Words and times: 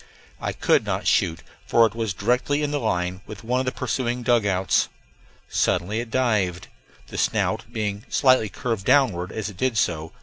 I 0.39 0.51
could 0.51 0.83
not 0.83 1.05
shoot, 1.05 1.43
for 1.67 1.85
it 1.85 1.93
was 1.93 2.15
directly 2.15 2.63
in 2.63 2.71
line 2.71 3.21
with 3.27 3.43
one 3.43 3.59
of 3.59 3.67
the 3.67 3.71
pursuing 3.71 4.23
dugouts. 4.23 4.89
Suddenly 5.47 5.99
it 5.99 6.09
dived, 6.09 6.69
the 7.09 7.19
snout 7.19 7.65
being 7.71 8.03
slightly 8.09 8.49
curved 8.49 8.83
downward 8.87 9.31
as 9.31 9.47
it 9.49 9.57
did 9.57 9.77
so. 9.77 10.11